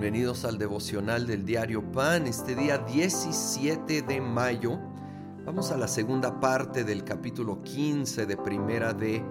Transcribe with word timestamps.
Bienvenidos 0.00 0.44
al 0.44 0.58
devocional 0.58 1.26
del 1.26 1.44
diario 1.44 1.82
Pan, 1.90 2.28
este 2.28 2.54
día 2.54 2.78
17 2.78 4.02
de 4.02 4.20
mayo. 4.20 4.78
Vamos 5.44 5.72
a 5.72 5.76
la 5.76 5.88
segunda 5.88 6.38
parte 6.38 6.84
del 6.84 7.02
capítulo 7.02 7.60
15 7.62 8.24
de 8.24 8.36
Primera 8.36 8.92
de 8.92 9.24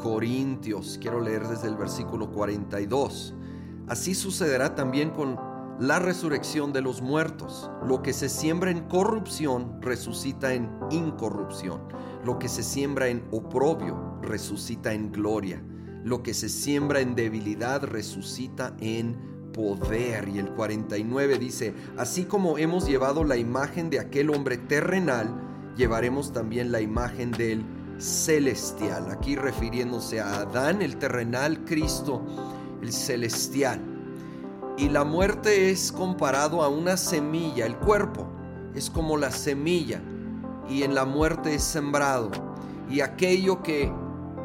Corintios. 0.00 0.96
Quiero 1.00 1.20
leer 1.20 1.48
desde 1.48 1.66
el 1.66 1.74
versículo 1.74 2.30
42. 2.30 3.34
Así 3.88 4.14
sucederá 4.14 4.76
también 4.76 5.10
con 5.10 5.40
la 5.80 5.98
resurrección 5.98 6.72
de 6.72 6.82
los 6.82 7.02
muertos. 7.02 7.68
Lo 7.84 8.00
que 8.00 8.12
se 8.12 8.28
siembra 8.28 8.70
en 8.70 8.82
corrupción 8.82 9.82
resucita 9.82 10.54
en 10.54 10.70
incorrupción. 10.92 11.80
Lo 12.24 12.38
que 12.38 12.48
se 12.48 12.62
siembra 12.62 13.08
en 13.08 13.26
oprobio 13.32 14.20
resucita 14.22 14.92
en 14.92 15.10
gloria. 15.10 15.60
Lo 16.04 16.22
que 16.22 16.32
se 16.32 16.48
siembra 16.48 17.00
en 17.00 17.16
debilidad 17.16 17.82
resucita 17.82 18.76
en 18.78 19.32
poder. 19.52 20.28
Y 20.28 20.38
el 20.38 20.50
49 20.50 21.38
dice, 21.38 21.74
así 21.96 22.24
como 22.24 22.58
hemos 22.58 22.86
llevado 22.86 23.24
la 23.24 23.36
imagen 23.36 23.90
de 23.90 24.00
aquel 24.00 24.30
hombre 24.30 24.56
terrenal, 24.56 25.28
llevaremos 25.76 26.32
también 26.32 26.72
la 26.72 26.80
imagen 26.80 27.30
del 27.32 27.64
celestial. 27.98 29.10
Aquí 29.10 29.36
refiriéndose 29.36 30.20
a 30.20 30.40
Adán, 30.40 30.82
el 30.82 30.96
terrenal, 30.96 31.64
Cristo, 31.64 32.22
el 32.82 32.92
celestial. 32.92 33.80
Y 34.76 34.88
la 34.88 35.04
muerte 35.04 35.70
es 35.70 35.92
comparado 35.92 36.62
a 36.62 36.68
una 36.68 36.96
semilla, 36.96 37.66
el 37.66 37.76
cuerpo 37.76 38.26
es 38.74 38.90
como 38.90 39.16
la 39.16 39.30
semilla 39.30 40.00
y 40.68 40.82
en 40.82 40.94
la 40.94 41.04
muerte 41.04 41.54
es 41.54 41.62
sembrado. 41.62 42.30
Y 42.90 43.00
aquello 43.00 43.62
que 43.62 43.92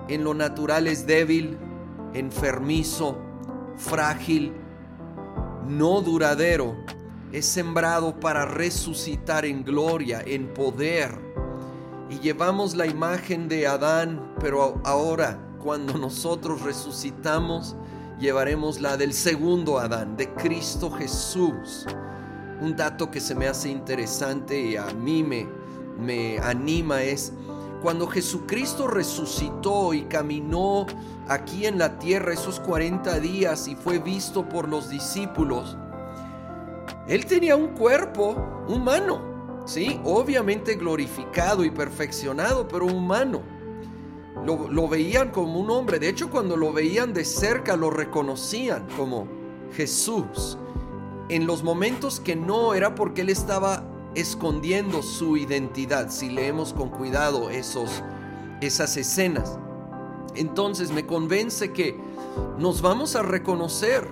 en 0.08 0.24
lo 0.24 0.34
natural 0.34 0.88
es 0.88 1.08
débil, 1.08 1.58
enfermizo, 2.14 3.18
frágil, 3.78 4.54
no 5.68 6.02
duradero, 6.02 6.76
es 7.32 7.46
sembrado 7.46 8.20
para 8.20 8.46
resucitar 8.46 9.46
en 9.46 9.64
gloria, 9.64 10.24
en 10.26 10.54
poder. 10.54 11.18
Y 12.10 12.20
llevamos 12.20 12.76
la 12.76 12.86
imagen 12.86 13.50
de 13.50 13.68
Adán, 13.68 14.34
pero 14.40 14.80
ahora 14.86 15.40
cuando 15.60 15.98
nosotros 15.98 16.62
resucitamos, 16.62 17.76
llevaremos 18.20 18.80
la 18.80 18.98
del 18.98 19.14
segundo 19.14 19.78
Adán, 19.80 20.16
de 20.16 20.34
Cristo 20.34 20.90
Jesús. 20.92 21.86
Un 22.62 22.76
dato 22.76 23.12
que 23.12 23.20
se 23.20 23.36
me 23.36 23.48
hace 23.48 23.70
interesante 23.70 24.60
y 24.60 24.78
a 24.78 24.86
mí 24.94 25.24
me, 25.24 25.48
me 26.00 26.40
anima 26.40 27.04
es 27.04 27.34
cuando 27.82 28.08
Jesucristo 28.08 28.88
resucitó 28.88 29.94
y 29.94 30.04
caminó 30.04 30.88
aquí 31.28 31.66
en 31.66 31.78
la 31.78 32.00
tierra 32.00 32.34
esos 32.34 32.60
40 32.60 33.20
días 33.20 33.68
y 33.68 33.76
fue 33.76 34.00
visto 34.00 34.50
por 34.50 34.68
los 34.68 34.90
discípulos, 34.90 35.78
Él 37.08 37.26
tenía 37.26 37.56
un 37.56 37.68
cuerpo 37.70 38.66
humano, 38.68 39.64
¿sí? 39.66 40.00
Obviamente 40.04 40.76
glorificado 40.76 41.64
y 41.64 41.70
perfeccionado, 41.70 42.68
pero 42.68 42.86
humano. 42.88 43.42
Lo, 44.44 44.70
lo 44.70 44.88
veían 44.88 45.32
como 45.32 45.60
un 45.60 45.70
hombre. 45.70 46.00
De 46.00 46.10
hecho, 46.10 46.30
cuando 46.30 46.58
lo 46.58 46.72
veían 46.72 47.14
de 47.14 47.26
cerca, 47.26 47.76
lo 47.76 47.90
reconocían 47.90 48.88
como 48.96 49.28
Jesús. 49.74 50.58
En 51.30 51.46
los 51.46 51.64
momentos 51.64 52.20
que 52.20 52.36
no 52.36 52.74
era 52.74 52.96
porque 52.96 53.22
Él 53.22 53.30
estaba 53.30 53.84
escondiendo 54.18 55.04
su 55.04 55.38
identidad, 55.38 56.10
si 56.10 56.30
leemos 56.30 56.74
con 56.74 56.90
cuidado 56.90 57.52
esos, 57.52 58.02
esas 58.62 58.98
escenas. 58.98 59.60
Entonces 60.34 60.92
me 60.92 61.06
convence 61.06 61.72
que 61.72 61.96
nos 62.58 62.82
vamos 62.82 63.16
a 63.16 63.22
reconocer 63.22 64.08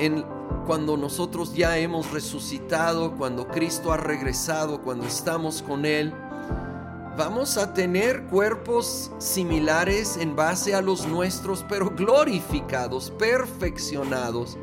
en 0.00 0.24
cuando 0.66 0.96
nosotros 0.96 1.54
ya 1.54 1.78
hemos 1.78 2.10
resucitado, 2.10 3.16
cuando 3.16 3.46
Cristo 3.46 3.92
ha 3.92 3.96
regresado, 3.96 4.82
cuando 4.82 5.06
estamos 5.06 5.62
con 5.62 5.84
Él. 5.84 6.12
Vamos 7.16 7.56
a 7.56 7.72
tener 7.72 8.24
cuerpos 8.24 9.12
similares 9.18 10.16
en 10.16 10.34
base 10.34 10.74
a 10.74 10.82
los 10.82 11.06
nuestros, 11.06 11.64
pero 11.68 11.90
glorificados, 11.90 13.12
perfeccionados 13.12 14.58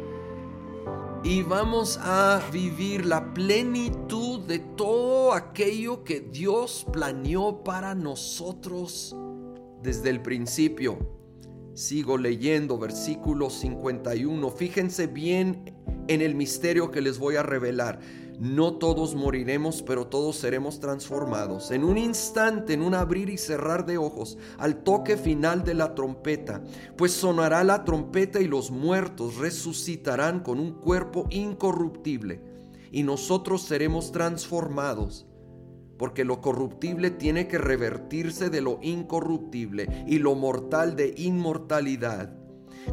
y 1.28 1.42
vamos 1.42 2.00
a 2.02 2.42
vivir 2.54 3.06
la 3.06 3.34
plenitud 3.34 4.40
de 4.48 4.60
todo 4.60 5.34
aquello 5.34 6.06
que 6.06 6.22
Dios 6.22 6.88
planeó 6.94 7.66
para 7.66 7.94
nosotros 7.94 9.14
desde 9.84 10.10
el 10.10 10.22
principio. 10.22 10.98
Sigo 11.74 12.18
leyendo 12.18 12.78
versículo 12.78 13.50
51. 13.50 14.50
Fíjense 14.52 15.08
bien 15.08 15.76
en 16.08 16.22
el 16.22 16.34
misterio 16.34 16.92
que 16.92 17.02
les 17.02 17.20
voy 17.20 17.36
a 17.36 17.44
revelar. 17.44 18.00
No 18.40 18.76
todos 18.76 19.16
moriremos, 19.16 19.82
pero 19.82 20.06
todos 20.08 20.36
seremos 20.36 20.80
transformados. 20.80 21.72
En 21.72 21.84
un 21.84 21.98
instante, 21.98 22.74
en 22.74 22.84
un 22.84 22.94
abrir 22.94 23.30
y 23.30 23.38
cerrar 23.38 23.86
de 23.88 23.98
ojos, 23.98 24.38
al 24.60 24.84
toque 24.84 25.18
final 25.18 25.64
de 25.64 25.74
la 25.74 25.96
trompeta, 25.96 26.64
pues 26.98 27.14
sonará 27.14 27.64
la 27.64 27.84
trompeta 27.84 28.40
y 28.40 28.48
los 28.48 28.70
muertos 28.70 29.38
resucitarán 29.38 30.42
con 30.42 30.60
un 30.60 30.74
cuerpo 30.74 31.26
incorruptible, 31.32 32.42
y 32.92 33.02
nosotros 33.02 33.64
seremos 33.64 34.12
transformados 34.12 35.26
porque 35.98 36.24
lo 36.24 36.42
corruptible 36.42 37.10
tiene 37.10 37.48
que 37.48 37.58
revertirse 37.58 38.52
de 38.52 38.62
lo 38.62 38.78
incorruptible 38.84 40.06
y 40.08 40.20
lo 40.20 40.36
mortal 40.36 40.96
de 40.96 41.14
inmortalidad 41.18 42.37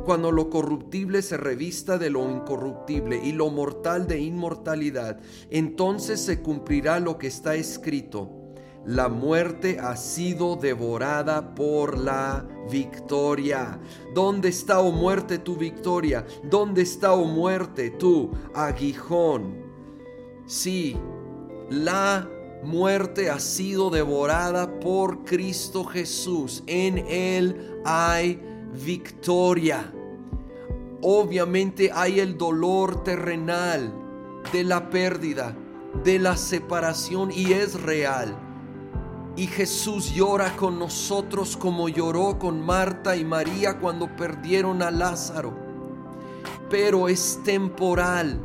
cuando 0.05 0.33
lo 0.33 0.51
corruptible 0.51 1.23
se 1.23 1.37
revista 1.37 1.99
de 1.99 2.11
lo 2.11 2.31
incorruptible 2.31 3.21
y 3.23 3.33
lo 3.33 3.51
mortal 3.51 4.07
de 4.07 4.21
inmortalidad, 4.21 5.21
entonces 5.51 6.21
se 6.21 6.41
cumplirá 6.41 7.01
lo 7.01 7.19
que 7.19 7.27
está 7.27 7.55
escrito. 7.55 8.31
La 8.87 9.09
muerte 9.09 9.79
ha 9.81 9.97
sido 9.97 10.57
devorada 10.57 11.55
por 11.55 11.97
la 11.97 12.47
victoria. 12.71 13.81
¿Dónde 14.15 14.51
está, 14.51 14.81
oh 14.81 14.93
muerte, 14.93 15.39
tu 15.39 15.57
victoria? 15.57 16.27
¿Dónde 16.43 16.83
está, 16.83 17.15
oh 17.15 17.25
muerte, 17.25 17.91
tu 17.91 18.31
aguijón? 18.55 19.55
Sí, 20.47 20.99
la 21.71 22.29
muerte 22.63 23.31
ha 23.31 23.41
sido 23.41 23.89
devorada 23.89 24.81
por 24.81 25.25
Cristo 25.25 25.85
Jesús. 25.85 26.63
En 26.67 26.99
Él 26.99 27.81
hay 27.87 28.39
victoria. 28.75 29.93
Obviamente 31.03 31.91
hay 31.93 32.21
el 32.21 32.37
dolor 32.37 33.05
terrenal 33.05 33.93
de 34.53 34.65
la 34.65 34.91
pérdida, 34.91 35.57
de 36.03 36.19
la 36.19 36.37
separación 36.37 37.31
y 37.31 37.53
es 37.53 37.81
real. 37.81 38.37
Y 39.37 39.47
Jesús 39.47 40.15
llora 40.15 40.57
con 40.57 40.79
nosotros 40.79 41.57
como 41.57 41.89
lloró 41.89 42.39
con 42.39 42.65
Marta 42.65 43.17
y 43.17 43.25
María 43.25 43.79
cuando 43.79 44.15
perdieron 44.17 44.83
a 44.83 44.91
Lázaro. 44.91 45.53
Pero 46.71 47.09
es 47.09 47.41
temporal, 47.45 48.41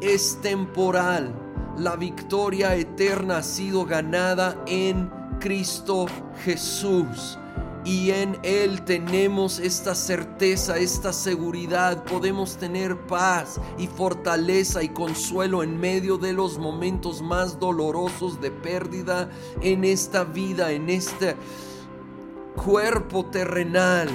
es 0.00 0.38
temporal. 0.42 1.34
La 1.78 1.96
victoria 1.96 2.74
eterna 2.74 3.38
ha 3.38 3.42
sido 3.42 3.84
ganada 3.84 4.62
en 4.66 5.10
Cristo 5.40 6.06
Jesús 6.44 7.38
y 7.86 8.10
en 8.10 8.36
Él 8.42 8.82
tenemos 8.82 9.60
esta 9.60 9.94
certeza, 9.94 10.76
esta 10.76 11.12
seguridad. 11.12 12.02
Podemos 12.02 12.56
tener 12.56 12.98
paz 13.06 13.60
y 13.78 13.86
fortaleza 13.86 14.82
y 14.82 14.88
consuelo 14.88 15.62
en 15.62 15.78
medio 15.78 16.18
de 16.18 16.32
los 16.32 16.58
momentos 16.58 17.22
más 17.22 17.60
dolorosos 17.60 18.40
de 18.40 18.50
pérdida 18.50 19.30
en 19.60 19.84
esta 19.84 20.24
vida, 20.24 20.72
en 20.72 20.90
este 20.90 21.36
cuerpo 22.56 23.24
terrenal. 23.26 24.08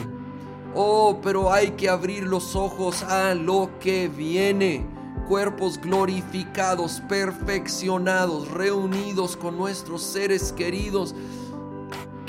Oh, 0.76 1.20
pero 1.24 1.54
hay 1.54 1.72
que 1.72 1.88
abrir 1.88 2.24
los 2.24 2.58
ojos 2.58 3.04
a 3.04 3.34
lo 3.36 3.70
que 3.80 4.10
viene 4.10 4.86
cuerpos 5.30 5.80
glorificados, 5.80 7.02
perfeccionados, 7.08 8.50
reunidos 8.52 9.38
con 9.38 9.56
nuestros 9.56 10.02
seres 10.02 10.52
queridos 10.52 11.16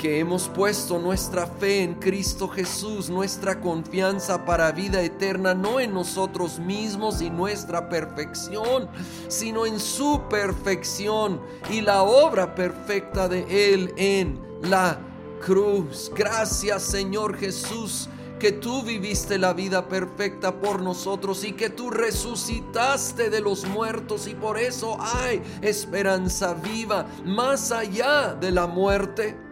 que 0.03 0.19
hemos 0.19 0.49
puesto 0.49 0.99
nuestra 0.99 1.47
fe 1.47 1.81
en 1.81 1.93
Cristo 1.93 2.49
Jesús, 2.49 3.09
nuestra 3.09 3.61
confianza 3.61 4.43
para 4.43 4.69
vida 4.73 5.01
eterna, 5.01 5.53
no 5.53 5.79
en 5.79 5.93
nosotros 5.93 6.59
mismos 6.59 7.21
y 7.21 7.29
nuestra 7.29 7.87
perfección, 7.87 8.89
sino 9.29 9.65
en 9.65 9.79
su 9.79 10.23
perfección 10.29 11.39
y 11.71 11.79
la 11.79 12.03
obra 12.03 12.53
perfecta 12.53 13.29
de 13.29 13.45
Él 13.73 13.93
en 13.95 14.41
la 14.63 14.99
cruz. 15.39 16.11
Gracias 16.13 16.83
Señor 16.83 17.37
Jesús 17.37 18.09
que 18.41 18.51
tú 18.51 18.83
viviste 18.83 19.37
la 19.37 19.53
vida 19.53 19.87
perfecta 19.87 20.59
por 20.59 20.81
nosotros 20.81 21.45
y 21.45 21.53
que 21.53 21.69
tú 21.69 21.89
resucitaste 21.89 23.29
de 23.29 23.39
los 23.39 23.63
muertos 23.63 24.27
y 24.27 24.35
por 24.35 24.59
eso 24.59 24.97
hay 24.99 25.41
esperanza 25.61 26.55
viva 26.55 27.05
más 27.23 27.71
allá 27.71 28.33
de 28.33 28.51
la 28.51 28.67
muerte 28.67 29.42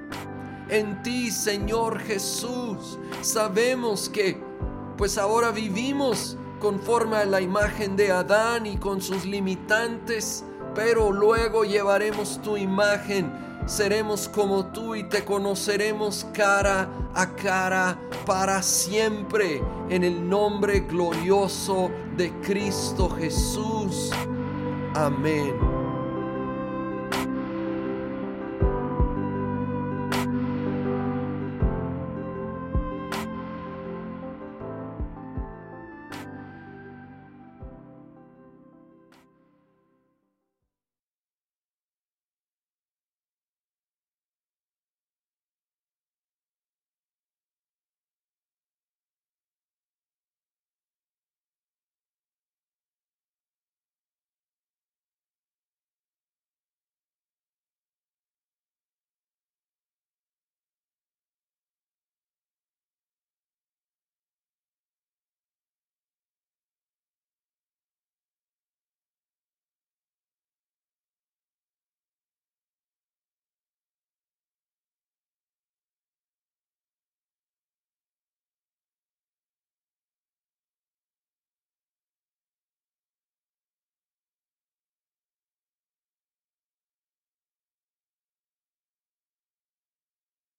en 0.71 1.03
ti, 1.03 1.29
Señor 1.29 1.99
Jesús. 1.99 2.97
Sabemos 3.21 4.09
que 4.09 4.41
pues 4.97 5.17
ahora 5.17 5.51
vivimos 5.51 6.37
conforme 6.59 7.17
a 7.17 7.25
la 7.25 7.41
imagen 7.41 7.95
de 7.95 8.11
Adán 8.11 8.65
y 8.65 8.77
con 8.77 9.01
sus 9.01 9.25
limitantes, 9.25 10.43
pero 10.73 11.11
luego 11.11 11.63
llevaremos 11.63 12.41
tu 12.41 12.55
imagen, 12.55 13.31
seremos 13.65 14.29
como 14.29 14.67
tú 14.67 14.95
y 14.95 15.03
te 15.03 15.25
conoceremos 15.25 16.25
cara 16.33 16.87
a 17.13 17.35
cara 17.35 17.99
para 18.25 18.61
siempre 18.61 19.61
en 19.89 20.03
el 20.03 20.29
nombre 20.29 20.81
glorioso 20.81 21.89
de 22.15 22.31
Cristo 22.41 23.09
Jesús. 23.09 24.11
Amén. 24.93 25.70